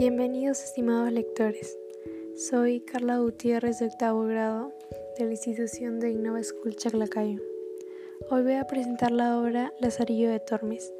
Bienvenidos 0.00 0.64
estimados 0.64 1.12
lectores. 1.12 1.76
Soy 2.34 2.80
Carla 2.80 3.18
Gutiérrez 3.18 3.80
de 3.80 3.88
octavo 3.88 4.22
grado 4.22 4.72
de 5.18 5.26
la 5.26 5.32
institución 5.32 6.00
de 6.00 6.10
Innova 6.10 6.42
School 6.42 6.74
Chaclacayo. 6.74 7.42
Hoy 8.30 8.42
voy 8.42 8.54
a 8.54 8.66
presentar 8.66 9.10
la 9.10 9.38
obra 9.38 9.74
Lazarillo 9.78 10.30
de 10.30 10.40
Tormes, 10.40 10.90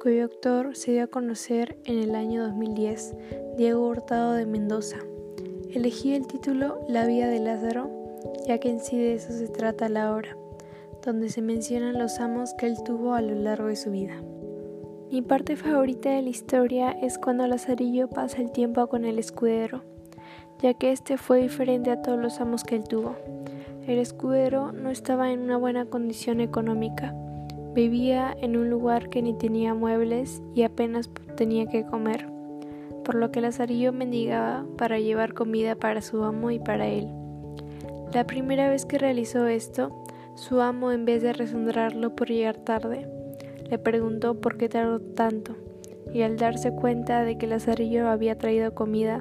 cuyo 0.00 0.22
autor 0.22 0.76
se 0.76 0.92
dio 0.92 1.02
a 1.02 1.08
conocer 1.08 1.76
en 1.84 1.98
el 1.98 2.14
año 2.14 2.44
2010, 2.44 3.16
Diego 3.56 3.88
Hurtado 3.88 4.34
de 4.34 4.46
Mendoza. 4.46 4.98
Elegí 5.72 6.14
el 6.14 6.28
título 6.28 6.80
La 6.86 7.08
vida 7.08 7.26
de 7.26 7.40
Lázaro, 7.40 7.90
ya 8.46 8.58
que 8.58 8.68
en 8.70 8.78
sí 8.78 8.96
de 8.96 9.14
eso 9.14 9.32
se 9.32 9.48
trata 9.48 9.88
la 9.88 10.14
obra, 10.14 10.36
donde 11.04 11.28
se 11.28 11.42
mencionan 11.42 11.98
los 11.98 12.20
amos 12.20 12.54
que 12.54 12.66
él 12.66 12.76
tuvo 12.84 13.14
a 13.14 13.20
lo 13.20 13.34
largo 13.34 13.66
de 13.66 13.74
su 13.74 13.90
vida. 13.90 14.22
Mi 15.10 15.22
parte 15.22 15.54
favorita 15.54 16.10
de 16.10 16.22
la 16.22 16.28
historia 16.30 16.90
es 16.90 17.18
cuando 17.18 17.46
Lazarillo 17.46 18.08
pasa 18.08 18.40
el 18.40 18.50
tiempo 18.50 18.86
con 18.88 19.04
el 19.04 19.18
escudero, 19.18 19.82
ya 20.60 20.74
que 20.74 20.92
este 20.92 21.18
fue 21.18 21.42
diferente 21.42 21.90
a 21.90 22.02
todos 22.02 22.18
los 22.18 22.40
amos 22.40 22.64
que 22.64 22.76
él 22.76 22.84
tuvo. 22.84 23.14
El 23.86 23.98
escudero 23.98 24.72
no 24.72 24.90
estaba 24.90 25.30
en 25.30 25.40
una 25.40 25.56
buena 25.56 25.84
condición 25.86 26.40
económica, 26.40 27.14
vivía 27.74 28.34
en 28.40 28.56
un 28.56 28.70
lugar 28.70 29.08
que 29.10 29.22
ni 29.22 29.34
tenía 29.34 29.74
muebles 29.74 30.42
y 30.54 30.62
apenas 30.62 31.10
tenía 31.36 31.66
que 31.66 31.84
comer, 31.84 32.26
por 33.04 33.14
lo 33.14 33.30
que 33.30 33.40
Lazarillo 33.40 33.92
mendigaba 33.92 34.64
para 34.78 34.98
llevar 34.98 35.34
comida 35.34 35.76
para 35.76 36.00
su 36.00 36.24
amo 36.24 36.50
y 36.50 36.58
para 36.58 36.88
él. 36.88 37.08
La 38.12 38.26
primera 38.26 38.70
vez 38.70 38.86
que 38.86 38.98
realizó 38.98 39.46
esto, 39.46 40.04
su 40.34 40.60
amo 40.60 40.92
en 40.92 41.04
vez 41.04 41.22
de 41.22 41.32
resonarlo 41.32 42.16
por 42.16 42.28
llegar 42.28 42.56
tarde, 42.56 43.06
le 43.74 43.78
preguntó 43.80 44.40
por 44.40 44.56
qué 44.56 44.68
tardó 44.68 45.00
tanto, 45.00 45.56
y 46.12 46.22
al 46.22 46.36
darse 46.36 46.70
cuenta 46.70 47.24
de 47.24 47.36
que 47.36 47.48
Lazarillo 47.48 48.08
había 48.08 48.38
traído 48.38 48.72
comida, 48.72 49.20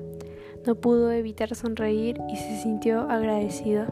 no 0.64 0.75
pudo 0.75 1.11
evitar 1.11 1.55
sonreír 1.55 2.19
y 2.30 2.36
se 2.36 2.61
sintió 2.61 3.09
agradecido. 3.09 3.88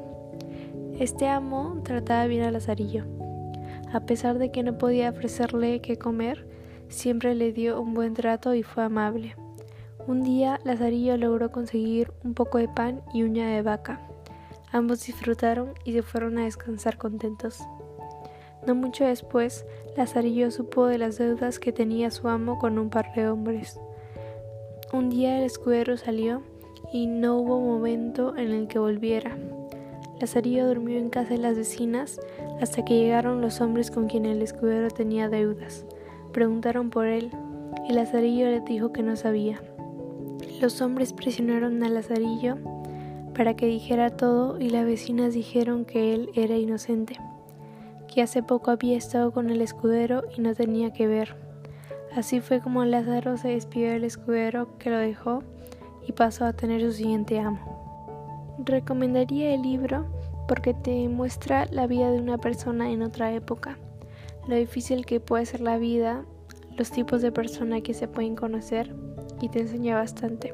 Este 1.00 1.28
amo 1.28 1.82
trataba 1.84 2.28
bien 2.28 2.44
a 2.44 2.52
Lazarillo. 2.52 3.06
A 3.92 4.02
pesar 4.02 4.38
de 4.38 4.52
que 4.52 4.62
no 4.62 4.78
podía 4.78 5.10
ofrecerle 5.10 5.82
qué 5.82 5.98
comer, 5.98 6.46
siempre 6.90 7.34
le 7.34 7.54
dio 7.54 7.82
un 7.82 7.96
buen 7.96 8.14
trato 8.14 8.54
y 8.54 8.62
fue 8.62 8.84
amable. 8.84 9.36
Un 10.06 10.22
día 10.22 10.60
Lazarillo 10.64 11.18
logró 11.18 11.52
conseguir 11.52 12.14
un 12.24 12.36
poco 12.36 12.60
de 12.60 12.68
pan 12.68 13.02
y 13.16 13.24
uña 13.24 13.50
de 13.50 13.64
vaca. 13.64 14.00
Ambos 14.72 15.08
disfrutaron 15.08 15.74
y 15.86 15.94
se 15.94 16.04
fueron 16.04 16.38
a 16.38 16.44
descansar 16.44 17.00
contentos. 17.00 17.64
No 18.68 18.76
mucho 18.76 19.06
después, 19.06 19.66
Lazarillo 19.98 20.52
supo 20.52 20.86
de 20.86 21.00
las 21.00 21.18
deudas 21.18 21.58
que 21.58 21.72
tenía 21.72 22.12
su 22.12 22.28
amo 22.28 22.60
con 22.60 22.78
un 22.78 22.92
par 22.92 23.12
de 23.16 23.28
hombres. 23.28 23.80
Un 24.94 25.10
día 25.10 25.40
el 25.40 25.46
escudero 25.46 25.98
salió 25.98 26.44
y 26.94 27.08
no 27.08 27.38
hubo 27.38 27.60
momento 27.60 28.38
en 28.38 28.52
el 28.52 28.68
que 28.68 28.78
volviera. 28.78 29.36
Lazarillo 30.20 30.68
durmió 30.68 31.00
en 31.00 31.10
casa 31.10 31.30
de 31.30 31.40
las 31.40 31.58
vecinas 31.58 32.20
hasta 32.62 32.86
que 32.86 33.00
llegaron 33.00 33.42
los 33.42 33.62
hombres 33.62 33.90
con 33.90 34.08
quien 34.08 34.28
el 34.28 34.44
escudero 34.44 34.90
tenía 34.90 35.28
deudas. 35.28 35.86
Preguntaron 36.32 36.92
por 36.92 37.08
él 37.08 37.32
y 37.90 37.94
Lazarillo 37.94 38.46
les 38.46 38.64
dijo 38.66 38.94
que 38.94 39.02
no 39.02 39.16
sabía. 39.16 39.60
Los 40.62 40.82
hombres 40.82 41.14
presionaron 41.14 41.82
a 41.82 41.90
Lazarillo 41.90 42.58
para 43.36 43.56
que 43.56 43.66
dijera 43.66 44.12
todo 44.12 44.60
y 44.60 44.70
las 44.70 44.86
vecinas 44.86 45.34
dijeron 45.34 45.84
que 45.84 46.14
él 46.14 46.30
era 46.36 46.56
inocente 46.58 47.18
que 48.12 48.22
hace 48.22 48.44
poco 48.44 48.72
había 48.72 48.98
estado 48.98 49.32
con 49.32 49.50
el 49.50 49.62
escudero 49.62 50.24
y 50.38 50.42
no 50.42 50.54
tenía 50.54 50.92
que 50.92 51.08
ver. 51.08 51.36
Así 52.16 52.42
fue 52.42 52.60
como 52.60 52.84
Lázaro 52.84 53.38
se 53.38 53.48
despidió 53.48 53.92
del 53.92 54.04
escudero 54.04 54.78
que 54.78 54.90
lo 54.90 54.98
dejó 54.98 55.44
y 56.06 56.12
pasó 56.12 56.46
a 56.46 56.54
tener 56.54 56.82
su 56.82 56.92
siguiente 56.92 57.40
amo. 57.40 58.58
Recomendaría 58.66 59.54
el 59.54 59.62
libro 59.62 60.06
porque 60.48 60.74
te 60.74 61.08
muestra 61.08 61.66
la 61.72 61.88
vida 61.88 62.12
de 62.12 62.20
una 62.20 62.38
persona 62.38 62.92
en 62.92 63.02
otra 63.02 63.32
época, 63.32 63.78
lo 64.48 64.56
difícil 64.56 65.06
que 65.06 65.22
puede 65.22 65.46
ser 65.46 65.62
la 65.62 65.78
vida, 65.78 66.26
los 66.78 66.92
tipos 66.92 67.22
de 67.22 67.32
persona 67.32 67.82
que 67.82 67.94
se 67.94 68.10
pueden 68.10 68.36
conocer 68.36 68.94
y 69.40 69.48
te 69.48 69.62
enseña 69.62 69.96
bastante. 69.96 70.54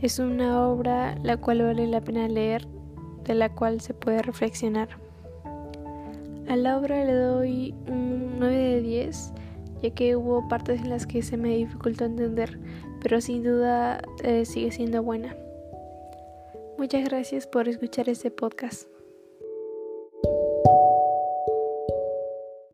Es 0.00 0.20
una 0.20 0.68
obra 0.68 1.16
la 1.24 1.38
cual 1.38 1.62
vale 1.62 1.88
la 1.88 2.00
pena 2.00 2.28
leer, 2.28 2.68
de 3.24 3.34
la 3.34 3.52
cual 3.52 3.80
se 3.80 3.94
puede 3.94 4.22
reflexionar. 4.22 5.07
A 6.48 6.56
la 6.56 6.78
obra 6.78 7.04
le 7.04 7.12
doy 7.12 7.74
un 7.88 8.38
9 8.38 8.56
de 8.56 8.80
10, 8.80 9.32
ya 9.82 9.90
que 9.90 10.16
hubo 10.16 10.48
partes 10.48 10.80
en 10.80 10.88
las 10.88 11.06
que 11.06 11.22
se 11.22 11.36
me 11.36 11.54
dificultó 11.56 12.06
entender, 12.06 12.58
pero 13.02 13.20
sin 13.20 13.42
duda 13.42 14.00
eh, 14.24 14.46
sigue 14.46 14.70
siendo 14.70 15.02
buena. 15.02 15.36
Muchas 16.78 17.04
gracias 17.04 17.46
por 17.46 17.68
escuchar 17.68 18.08
este 18.08 18.30
podcast. 18.30 18.88